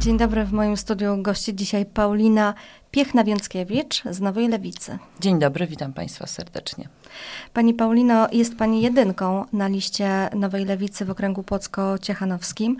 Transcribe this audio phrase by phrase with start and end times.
[0.00, 2.54] Dzień dobry, w moim studiu gości dzisiaj Paulina
[2.90, 4.98] Piechna-Więckiewicz z Nowej Lewicy.
[5.20, 6.88] Dzień dobry, witam Państwa serdecznie.
[7.52, 12.76] Pani Paulino, jest Pani jedynką na liście Nowej Lewicy w okręgu Płocko-Ciechanowskim.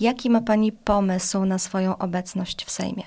[0.00, 3.02] Jaki ma Pani pomysł na swoją obecność w Sejmie?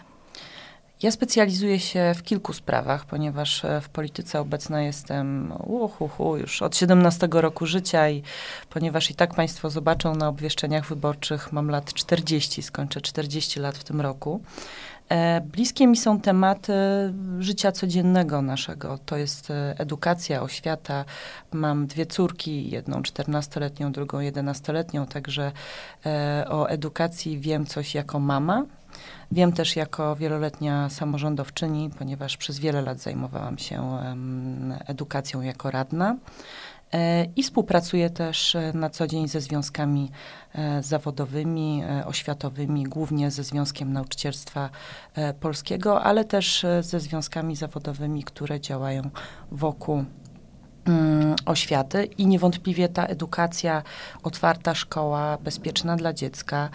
[1.04, 6.78] Ja specjalizuję się w kilku sprawach, ponieważ e, w polityce obecna jestem uhuhu, już od
[6.78, 8.24] 17 roku życia i
[8.70, 13.84] ponieważ i tak Państwo zobaczą na obwieszczeniach wyborczych, mam lat 40, skończę 40 lat w
[13.84, 14.42] tym roku.
[15.10, 16.74] E, bliskie mi są tematy
[17.40, 18.98] życia codziennego naszego.
[19.06, 21.06] To jest e, edukacja, oświata.
[21.52, 25.52] Mam dwie córki, jedną 14-letnią, drugą 11-letnią, także
[26.50, 28.66] o edukacji wiem coś jako mama.
[29.32, 34.00] Wiem też jako wieloletnia samorządowczyni, ponieważ przez wiele lat zajmowałam się
[34.88, 36.16] edukacją jako radna.
[36.94, 40.12] E, I współpracuję też e, na co dzień ze związkami
[40.54, 44.70] e, zawodowymi, oświatowymi, głównie ze Związkiem Nauczycielstwa
[45.40, 49.10] Polskiego, ale też ze związkami zawodowymi, które działają
[49.52, 50.06] wokół
[50.90, 53.84] Mm, oświaty i niewątpliwie ta edukacja,
[54.24, 56.70] otwarta szkoła, bezpieczna dla dziecka,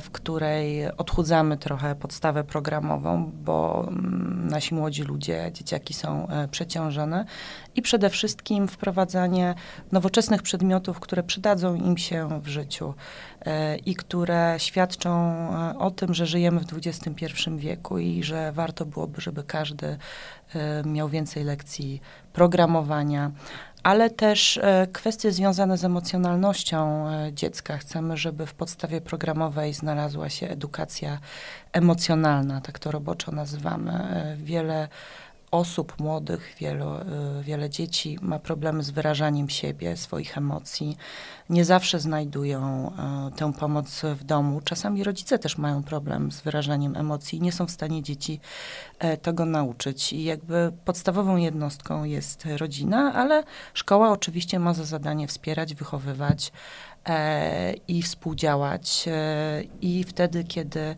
[0.00, 7.24] w której odchudzamy trochę podstawę programową, bo mm, nasi młodzi ludzie, dzieciaki są e, przeciążone.
[7.74, 9.54] I przede wszystkim wprowadzanie
[9.92, 12.94] nowoczesnych przedmiotów, które przydadzą im się w życiu
[13.40, 15.34] e, i które świadczą
[15.78, 19.98] o tym, że żyjemy w XXI wieku i że warto byłoby, żeby każdy
[20.84, 22.00] miał więcej lekcji
[22.32, 23.30] programowania,
[23.84, 27.78] ale też e, kwestie związane z emocjonalnością e, dziecka.
[27.78, 31.18] Chcemy, żeby w podstawie programowej znalazła się edukacja
[31.72, 33.92] emocjonalna, tak to roboczo nazywamy.
[33.92, 34.88] E, wiele
[35.54, 40.96] osób młodych, wielu, y, wiele dzieci ma problemy z wyrażaniem siebie, swoich emocji.
[41.50, 42.92] Nie zawsze znajdują
[43.28, 44.60] y, tę pomoc w domu.
[44.60, 48.40] Czasami rodzice też mają problem z wyrażaniem emocji i nie są w stanie dzieci
[48.98, 50.12] e, tego nauczyć.
[50.12, 53.44] I jakby podstawową jednostką jest rodzina, ale
[53.74, 56.52] szkoła oczywiście ma za zadanie wspierać, wychowywać
[57.06, 59.04] e, i współdziałać.
[59.08, 60.96] E, I wtedy, kiedy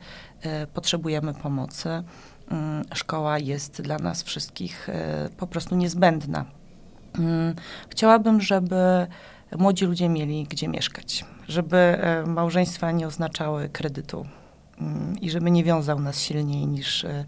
[0.74, 2.02] potrzebujemy pomocy,
[2.94, 6.44] szkoła jest dla nas wszystkich e, po prostu niezbędna.
[7.18, 7.54] Mm,
[7.90, 9.06] chciałabym, żeby
[9.58, 14.45] młodzi ludzie mieli gdzie mieszkać, żeby e, małżeństwa nie oznaczały kredytu Mm,
[15.20, 17.24] i żeby nie wiązał nas silniej niż e,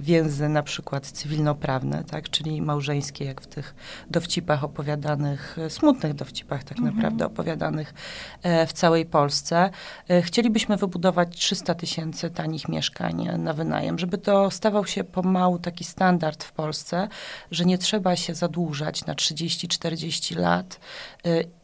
[0.00, 3.74] więzy na przykład cywilnoprawne, tak, czyli małżeńskie, jak w tych
[4.10, 6.96] dowcipach opowiadanych, e, smutnych dowcipach tak mhm.
[6.96, 7.94] naprawdę opowiadanych
[8.42, 9.70] e, w całej Polsce.
[10.22, 16.44] Chcielibyśmy wybudować 300 tysięcy tanich mieszkań na wynajem, żeby to stawał się pomału taki standard
[16.44, 17.08] w Polsce,
[17.50, 20.80] że nie trzeba się zadłużać na 30-40 lat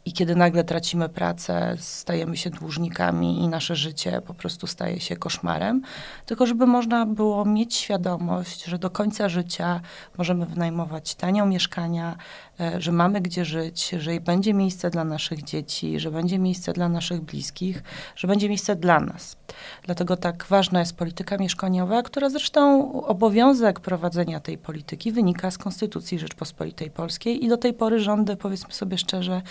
[0.07, 5.15] i kiedy nagle tracimy pracę, stajemy się dłużnikami i nasze życie po prostu staje się
[5.15, 5.81] koszmarem,
[6.25, 9.81] tylko żeby można było mieć świadomość, że do końca życia
[10.17, 12.15] możemy wynajmować tanio mieszkania,
[12.59, 16.89] e, że mamy gdzie żyć, że będzie miejsce dla naszych dzieci, że będzie miejsce dla
[16.89, 17.83] naszych bliskich,
[18.15, 19.37] że będzie miejsce dla nas.
[19.83, 26.19] Dlatego tak ważna jest polityka mieszkaniowa, która zresztą obowiązek prowadzenia tej polityki wynika z Konstytucji
[26.19, 29.41] Rzeczpospolitej Polskiej i do tej pory rządy, powiedzmy sobie szczerze,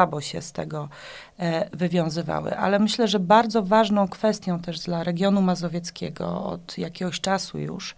[0.00, 0.88] słabo się z tego
[1.38, 2.56] e, wywiązywały.
[2.56, 7.96] Ale myślę, że bardzo ważną kwestią też dla regionu mazowieckiego od jakiegoś czasu już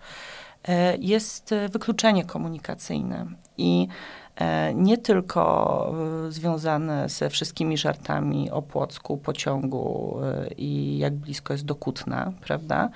[0.68, 3.26] e, jest wykluczenie komunikacyjne
[3.58, 3.88] i
[4.36, 5.94] E, nie tylko
[6.28, 12.32] e, związane ze wszystkimi żartami o Płocku, pociągu e, i jak blisko jest do Kutna,
[12.40, 12.88] prawda,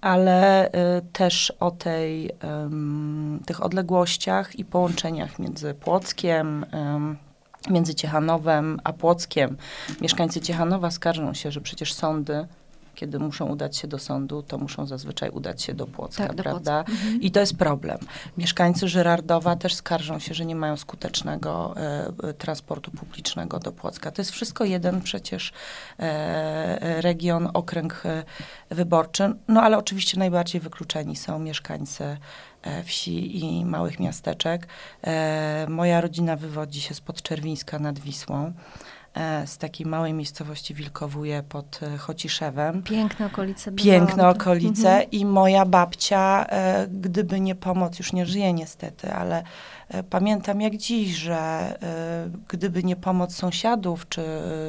[0.00, 0.70] ale
[1.12, 2.30] też o tej,
[3.46, 6.66] tych odległościach i połączeniach między Płockiem,
[7.70, 9.56] między Ciechanowem a Płockiem.
[10.00, 12.46] Mieszkańcy Ciechanowa skarżą się, że przecież sądy
[12.94, 16.42] kiedy muszą udać się do sądu, to muszą zazwyczaj udać się do Płocka, tak, do
[16.42, 16.78] prawda?
[16.78, 17.20] Mhm.
[17.20, 17.98] I to jest problem.
[18.38, 24.10] Mieszkańcy Żyrardowa też skarżą się, że nie mają skutecznego e, transportu publicznego do Płocka.
[24.10, 25.52] To jest wszystko jeden przecież
[25.98, 28.24] e, region, okręg e,
[28.70, 29.34] wyborczy.
[29.48, 32.16] No ale oczywiście najbardziej wykluczeni są mieszkańcy
[32.62, 34.66] e, wsi i małych miasteczek.
[35.02, 38.52] E, moja rodzina wywodzi się spod Czerwińska nad Wisłą.
[39.14, 42.82] E, z takiej małej miejscowości Wilkowuje pod e, Chociszewem.
[42.82, 43.72] Piękne okolice.
[43.72, 45.10] Piękne okolice mhm.
[45.10, 49.42] i moja babcia, e, gdyby nie pomoc, już nie żyje niestety, ale
[50.10, 51.72] pamiętam jak dziś, że
[52.48, 54.24] gdyby nie pomoc sąsiadów, czy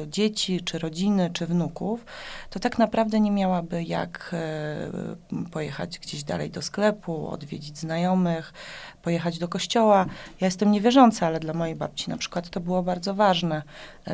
[0.08, 2.04] dzieci, czy rodziny, czy wnuków,
[2.50, 4.34] to tak naprawdę nie miałaby jak
[5.50, 8.52] pojechać gdzieś dalej do sklepu, odwiedzić znajomych,
[9.02, 10.06] pojechać do kościoła.
[10.40, 13.62] Ja jestem niewierząca, ale dla mojej babci na przykład to było bardzo ważne.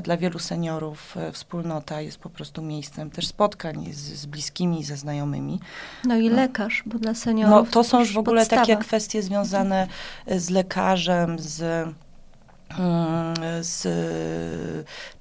[0.03, 5.61] Dla wielu seniorów wspólnota jest po prostu miejscem też spotkań z, z bliskimi, ze znajomymi.
[6.05, 7.67] No i lekarz, bo dla seniorów.
[7.67, 8.63] No to są już w ogóle podstawa.
[8.63, 9.87] takie kwestie związane
[10.27, 11.00] z lekarzem,
[11.39, 11.63] z
[12.79, 13.89] Mm, z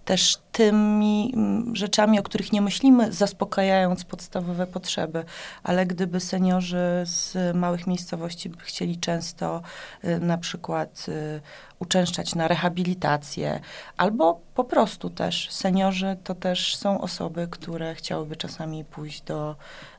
[0.09, 5.23] też tymi mm, rzeczami, o których nie myślimy, zaspokajając podstawowe potrzeby,
[5.63, 9.61] ale gdyby seniorzy z małych miejscowości chcieli często
[10.03, 11.41] y, na przykład y,
[11.79, 13.59] uczęszczać na rehabilitację,
[13.97, 19.55] albo po prostu też seniorzy to też są osoby, które chciałyby czasami pójść do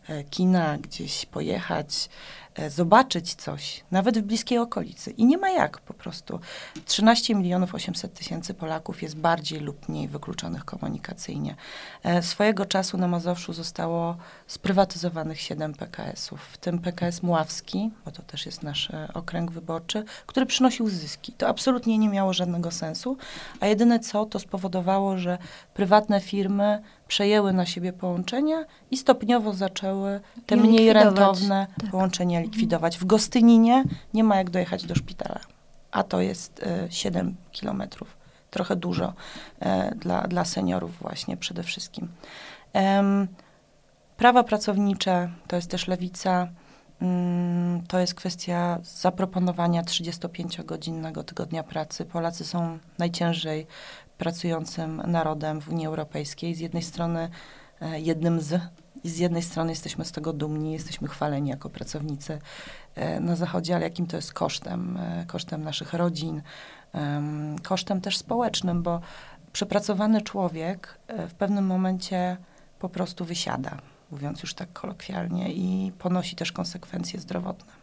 [0.09, 2.09] e, kina, gdzieś pojechać,
[2.55, 5.11] E, zobaczyć coś, nawet w bliskiej okolicy.
[5.11, 6.41] I nie ma jak po prostu.
[6.85, 11.57] 13 milionów 800 tysięcy Polaków jest bardziej lub mniej wykluczonych komunikacyjnie.
[12.03, 14.17] E, swojego czasu na Mazowszu zostało
[14.47, 20.05] sprywatyzowanych 7 PKS-ów, w tym PKS Mławski, bo to też jest nasz e, okręg wyborczy,
[20.27, 21.33] który przynosił zyski.
[21.33, 23.17] To absolutnie nie miało żadnego sensu,
[23.61, 25.39] a jedyne co, to spowodowało, że
[25.75, 31.05] prywatne firmy przejęły na siebie połączenia i stopniowo zaczęły te mniej likwidować.
[31.05, 31.91] rentowne tak.
[31.91, 32.99] połączenia likwidować.
[32.99, 35.41] W Gostyninie nie ma jak dojechać do szpitala,
[35.91, 38.20] a to jest y, 7 kilometrów.
[38.51, 39.13] Trochę dużo
[39.63, 42.09] y, dla, dla seniorów właśnie przede wszystkim.
[44.21, 46.49] Prawa pracownicze to jest też lewica.
[47.01, 52.05] Um, to jest kwestia zaproponowania 35-godzinnego tygodnia pracy.
[52.05, 53.67] Polacy są najciężej
[54.19, 56.55] pracującym narodem w Unii Europejskiej.
[56.55, 57.29] Z jednej strony
[57.81, 58.61] e, jednym z,
[59.09, 62.39] z jednej strony jesteśmy z tego dumni, jesteśmy chwaleni jako pracownicy
[62.95, 66.43] e, na Zachodzie, ale jakim to jest kosztem, e, kosztem naszych rodzin,
[67.63, 69.01] kosztem też społecznym, bo
[69.53, 70.99] przepracowany człowiek
[71.29, 72.37] w pewnym momencie
[72.79, 73.79] po prostu wysiada,
[74.11, 77.80] mówiąc już tak kolokwialnie, i ponosi też konsekwencje zdrowotne.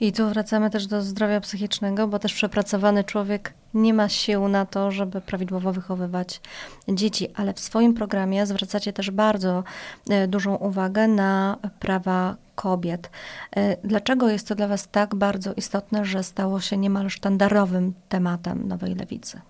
[0.00, 4.66] I tu wracamy też do zdrowia psychicznego, bo też przepracowany człowiek nie ma sił na
[4.66, 6.40] to, żeby prawidłowo wychowywać
[6.88, 9.64] dzieci, ale w swoim programie zwracacie też bardzo
[10.10, 13.10] e, dużą uwagę na prawa kobiet.
[13.56, 18.68] E, dlaczego jest to dla Was tak bardzo istotne, że stało się niemal sztandarowym tematem
[18.68, 19.40] Nowej Lewicy?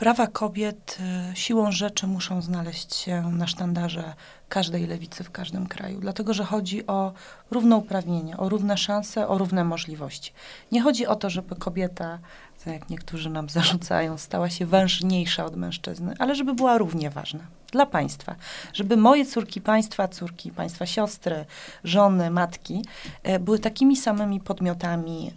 [0.00, 0.98] Prawa kobiet
[1.32, 4.14] y, siłą rzeczy muszą znaleźć się na sztandarze
[4.48, 7.12] każdej lewicy w każdym kraju, dlatego że chodzi o
[7.50, 10.32] równouprawnienie, o równe szanse, o równe możliwości.
[10.72, 12.18] Nie chodzi o to, żeby kobieta,
[12.64, 17.40] tak jak niektórzy nam zarzucają, stała się ważniejsza od mężczyzny, ale żeby była równie ważna
[17.70, 18.34] dla państwa.
[18.72, 21.44] Żeby moje córki państwa, córki państwa siostry,
[21.84, 22.82] żony, matki
[23.22, 25.32] e, były takimi samymi podmiotami,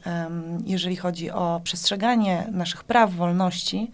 [0.65, 3.92] jeżeli chodzi o przestrzeganie naszych praw, wolności,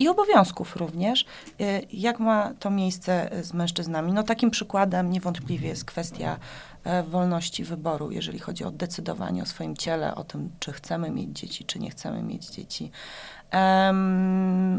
[0.00, 1.24] i obowiązków również.
[1.60, 4.12] Y, jak ma to miejsce z mężczyznami?
[4.12, 6.36] No takim przykładem niewątpliwie jest kwestia
[6.84, 11.28] e, wolności wyboru, jeżeli chodzi o decydowanie o swoim ciele, o tym, czy chcemy mieć
[11.38, 12.90] dzieci, czy nie chcemy mieć dzieci.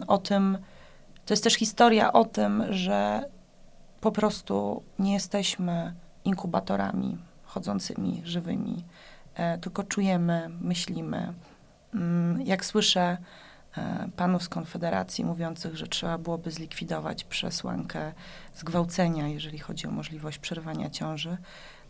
[0.07, 0.57] O tym,
[1.25, 3.29] to jest też historia o tym, że
[4.01, 5.93] po prostu nie jesteśmy
[6.25, 8.83] inkubatorami chodzącymi, żywymi,
[9.35, 11.33] e, tylko czujemy, myślimy.
[11.93, 13.17] Mm, jak słyszę
[14.15, 18.13] panów z Konfederacji mówiących, że trzeba byłoby zlikwidować przesłankę
[18.55, 21.37] zgwałcenia, jeżeli chodzi o możliwość przerwania ciąży,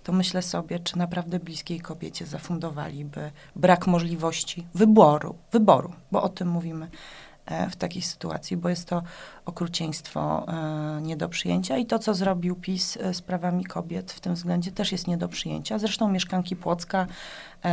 [0.04, 6.48] to myślę sobie, czy naprawdę bliskiej kobiecie zafundowaliby brak możliwości wyboru, wyboru, bo o tym
[6.48, 6.86] mówimy.
[6.86, 7.31] e,
[7.70, 9.04] w takiej sytuacji, bo jest to
[9.46, 14.34] okrucieństwo e, nie do przyjęcia i to, co zrobił PiS z prawami kobiet w tym
[14.34, 15.80] względzie też jest nie do przyjęcia.
[15.80, 17.08] Zresztą mieszkanki Płocka,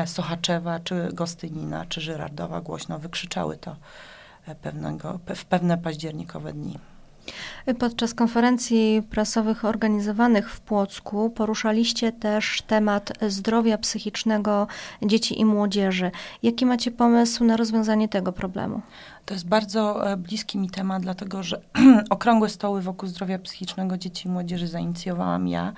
[0.06, 3.76] Sochaczewa, czy Gostynina, czy Żyrardowa głośno wykrzyczały to
[4.62, 6.78] pewnego, w pewne październikowe dni.
[7.78, 14.66] Podczas konferencji prasowych organizowanych w Płocku poruszaliście też temat zdrowia psychicznego
[15.02, 16.10] dzieci i młodzieży.
[16.42, 18.82] Jaki macie pomysł na rozwiązanie tego problemu?
[19.28, 21.60] To jest bardzo e, bliski mi temat, dlatego że
[22.10, 25.72] okrągłe stoły wokół zdrowia psychicznego dzieci i młodzieży zainicjowałam ja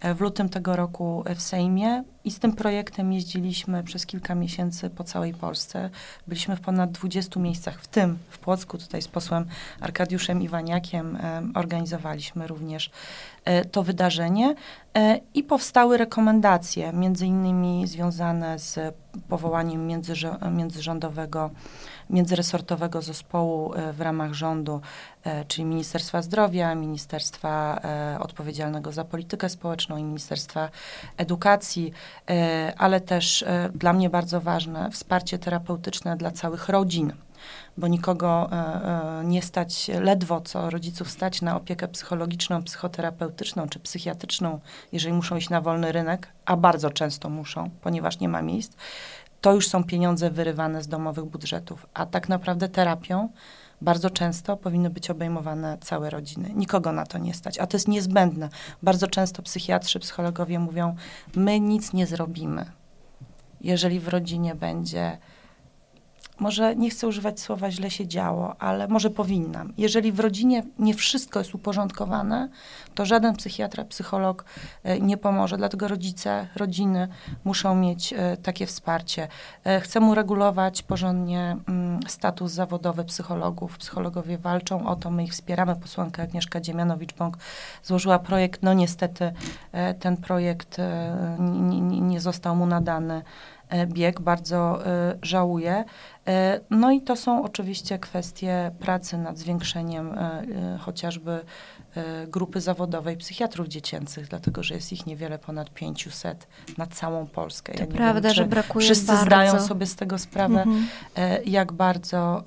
[0.00, 2.04] e, w lutym tego roku w Sejmie.
[2.24, 5.90] I z tym projektem jeździliśmy przez kilka miesięcy po całej Polsce.
[6.26, 9.46] Byliśmy w ponad 20 miejscach, w tym w Płocku, tutaj z posłem
[9.80, 12.90] Arkadiuszem Iwaniakiem e, organizowaliśmy również
[13.72, 14.54] to wydarzenie.
[15.34, 18.94] I powstały rekomendacje, między innymi związane z
[19.28, 19.86] powołaniem
[20.50, 21.50] międzyrządowego
[22.10, 24.80] międzyresortowego zespołu e, w ramach rządu,
[25.24, 30.68] e, czyli Ministerstwa Zdrowia, Ministerstwa e, Odpowiedzialnego za Politykę Społeczną i Ministerstwa
[31.16, 31.92] Edukacji,
[32.78, 37.12] ale też dla mnie bardzo ważne wsparcie terapeutyczne dla całych rodzin
[37.76, 38.50] bo nikogo
[39.24, 44.60] nie stać, ledwo co rodziców stać na opiekę psychologiczną, psychoterapeutyczną czy psychiatryczną,
[44.92, 48.76] jeżeli muszą iść na wolny rynek, a bardzo często muszą, ponieważ nie ma miejsc
[49.42, 53.28] to już są pieniądze wyrywane z domowych budżetów, a tak naprawdę terapią
[53.80, 56.50] bardzo często powinny być obejmowane całe rodziny.
[56.54, 58.48] Nikogo na to nie stać, a to jest niezbędne.
[58.82, 60.96] Bardzo często psychiatrzy, psychologowie mówią:
[61.36, 62.66] My nic nie zrobimy,
[63.60, 65.18] jeżeli w rodzinie będzie
[66.42, 69.72] może nie chcę używać słowa źle się działo, ale może powinnam.
[69.78, 72.48] Jeżeli w rodzinie nie wszystko jest uporządkowane,
[72.94, 74.44] to żaden psychiatra, psycholog
[74.84, 75.56] e, nie pomoże.
[75.56, 77.08] Dlatego rodzice, rodziny
[77.44, 79.28] muszą mieć e, takie wsparcie.
[79.64, 83.78] E, chcę uregulować porządnie mm, status zawodowy psychologów.
[83.78, 85.76] Psychologowie walczą o to, my ich wspieramy.
[85.76, 87.36] Posłanka Agnieszka Dziemianowicz-Bąk
[87.82, 88.62] złożyła projekt.
[88.62, 89.32] No niestety
[90.00, 90.76] ten projekt
[92.00, 93.22] nie został mu nadany
[93.86, 95.84] bieg, bardzo e, żałuję.
[96.26, 100.14] E, no i to są oczywiście kwestie pracy nad zwiększeniem
[100.80, 101.40] chociażby
[102.28, 106.46] grupy zawodowej psychiatrów dziecięcych, dlatego że jest ich niewiele ponad 500
[106.78, 107.72] na całą Polskę.
[107.72, 109.24] To ja prawda, wiem, że brakuje Wszyscy bardzo.
[109.24, 110.86] zdają sobie z tego sprawę, mhm.
[111.46, 112.44] jak bardzo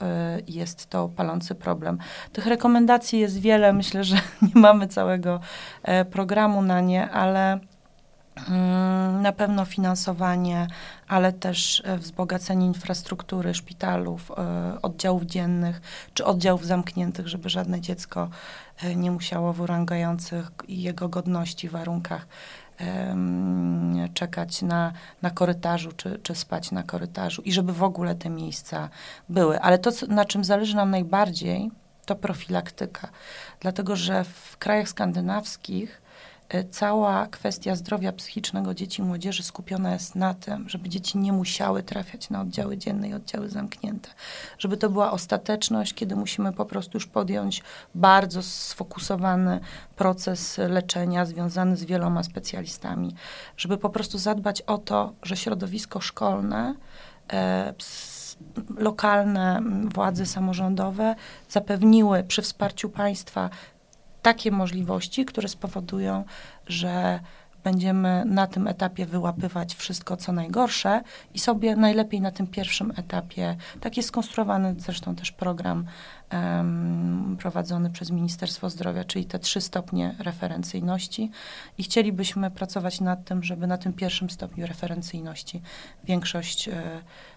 [0.48, 1.98] jest to palący problem.
[2.34, 4.16] Tych rekomendacji jest wiele, myślę, że
[4.56, 5.40] nie mamy całego
[6.12, 7.60] programu na nie, ale
[9.22, 10.68] na pewno finansowanie,
[11.08, 15.82] ale też e, wzbogacenie infrastruktury szpitalów, e, oddziałów dziennych
[16.14, 18.30] czy oddziałów zamkniętych, żeby żadne dziecko
[18.84, 22.28] e, nie musiało w urągających jego godności warunkach
[24.14, 28.90] czekać na, na korytarzu, czy, czy spać na korytarzu i żeby w ogóle te miejsca
[29.30, 29.62] były.
[29.62, 31.72] Ale to, na czym zależy nam najbardziej,
[32.06, 33.10] to profilaktyka.
[33.60, 36.02] Dlatego, że w krajach skandynawskich
[36.72, 41.84] cała kwestia zdrowia psychicznego dzieci i młodzieży skupiona jest na tym, żeby dzieci nie musiały
[41.84, 44.10] trafiać na oddziały dzienne i oddziały zamknięte.
[44.58, 47.64] Żeby to była ostateczność, kiedy musimy po prostu już podjąć
[47.96, 49.60] bardzo sfokusowany
[49.96, 53.16] proces leczenia związany z wieloma specjalistami.
[53.58, 56.76] Żeby po prostu zadbać o to, że środowisko szkolne,
[57.34, 57.74] e,
[58.78, 59.62] lokalne
[59.94, 61.16] władze samorządowe
[61.50, 63.50] zapewniły przy wsparciu państwa
[64.26, 66.24] takie możliwości, które spowodują,
[66.68, 67.20] że
[67.64, 71.02] będziemy na tym etapie wyłapywać wszystko, co najgorsze
[71.34, 75.86] i sobie najlepiej na tym pierwszym etapie, tak jest skonstruowany zresztą też program
[76.34, 81.32] um, prowadzony przez Ministerstwo Zdrowia, czyli te trzy stopnie referencyjności
[81.78, 85.62] i chcielibyśmy pracować nad tym, żeby na tym pierwszym stopniu referencyjności
[86.04, 86.82] większość e,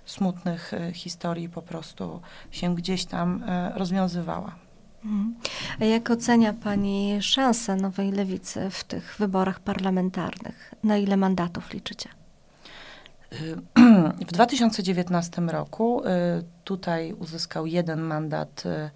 [0.05, 4.68] smutnych e, historii po prostu się gdzieś tam e, rozwiązywała.
[5.09, 5.35] Mhm.
[5.81, 10.75] A jak ocenia Pani szansę Nowej Lewicy w tych wyborach parlamentarnych?
[10.85, 12.09] Na ile mandatów liczycie?
[14.27, 16.07] W 2019 roku y,
[16.65, 18.91] tutaj uzyskał jeden mandat y,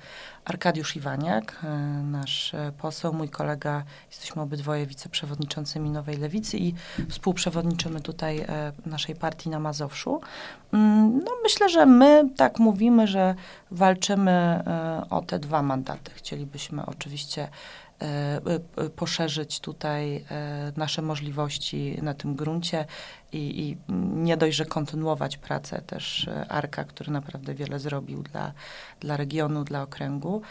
[0.44, 3.84] Arkadiusz Iwaniak, y, nasz poseł, mój kolega.
[4.10, 6.74] Jesteśmy obydwoje wiceprzewodniczącymi Nowej Lewicy i
[7.08, 8.46] współprzewodniczymy tutaj
[8.86, 10.20] naszej partii na Mazowszu.
[10.72, 13.34] Mm, no, myślę, że my tak mówimy, że
[13.70, 14.64] walczymy
[15.10, 16.10] o te dwa mandaty.
[16.14, 17.48] Chcielibyśmy oczywiście
[18.96, 22.84] poszerzyć tutaj e, nasze możliwości na tym gruncie
[23.32, 28.52] i, i nie dość, że kontynuować pracę też Arka, który naprawdę wiele zrobił dla,
[29.00, 30.42] dla regionu, dla okręgu,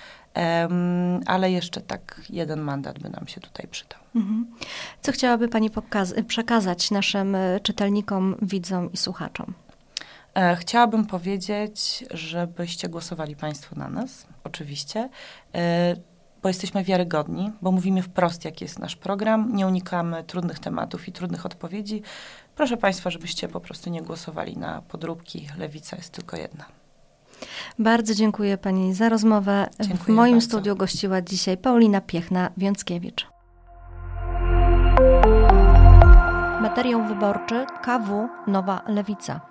[1.26, 4.00] ale jeszcze tak jeden mandat by nam się tutaj przydał.
[4.16, 4.48] Mhm.
[5.02, 5.70] Co chciałaby Pani
[6.28, 9.54] przekazać naszym czytelnikom, widzom i słuchaczom?
[10.60, 15.10] Chciałabym powiedzieć, żebyście głosowali Państwo na nas, oczywiście
[16.44, 21.12] bo jesteśmy wiarygodni, bo mówimy wprost, jaki jest nasz program, nie unikamy trudnych tematów i
[21.12, 22.02] trudnych odpowiedzi.
[22.56, 25.48] Proszę Państwa, żebyście po prostu nie głosowali na podróbki.
[25.58, 26.66] Lewica jest tylko jedna.
[27.80, 29.68] Bardzo dziękuję Pani za rozmowę.
[29.80, 30.48] Dziękuję w moim bardzo.
[30.48, 33.28] studiu gościła dzisiaj Paulina Piechna-Wiąckiewicz.
[36.62, 39.51] Materiał wyborczy KW Nowa Lewica.